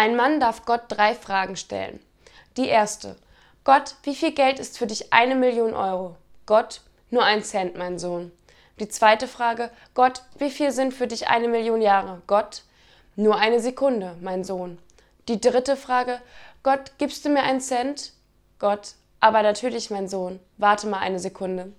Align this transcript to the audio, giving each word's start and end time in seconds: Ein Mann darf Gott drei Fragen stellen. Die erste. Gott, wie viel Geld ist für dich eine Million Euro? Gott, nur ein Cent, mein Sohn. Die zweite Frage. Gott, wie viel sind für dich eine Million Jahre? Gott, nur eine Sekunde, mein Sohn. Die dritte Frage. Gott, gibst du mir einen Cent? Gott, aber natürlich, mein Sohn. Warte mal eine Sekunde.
Ein 0.00 0.16
Mann 0.16 0.40
darf 0.40 0.64
Gott 0.64 0.84
drei 0.88 1.14
Fragen 1.14 1.56
stellen. 1.56 2.00
Die 2.56 2.68
erste. 2.68 3.16
Gott, 3.64 3.96
wie 4.04 4.14
viel 4.14 4.32
Geld 4.32 4.58
ist 4.58 4.78
für 4.78 4.86
dich 4.86 5.12
eine 5.12 5.34
Million 5.34 5.74
Euro? 5.74 6.16
Gott, 6.46 6.80
nur 7.10 7.22
ein 7.22 7.44
Cent, 7.44 7.76
mein 7.76 7.98
Sohn. 7.98 8.32
Die 8.78 8.88
zweite 8.88 9.28
Frage. 9.28 9.70
Gott, 9.92 10.22
wie 10.38 10.48
viel 10.48 10.70
sind 10.72 10.94
für 10.94 11.06
dich 11.06 11.28
eine 11.28 11.48
Million 11.48 11.82
Jahre? 11.82 12.22
Gott, 12.26 12.62
nur 13.14 13.36
eine 13.36 13.60
Sekunde, 13.60 14.16
mein 14.22 14.42
Sohn. 14.42 14.78
Die 15.28 15.38
dritte 15.38 15.76
Frage. 15.76 16.22
Gott, 16.62 16.92
gibst 16.96 17.26
du 17.26 17.28
mir 17.28 17.42
einen 17.42 17.60
Cent? 17.60 18.14
Gott, 18.58 18.94
aber 19.20 19.42
natürlich, 19.42 19.90
mein 19.90 20.08
Sohn. 20.08 20.40
Warte 20.56 20.86
mal 20.86 21.00
eine 21.00 21.18
Sekunde. 21.18 21.74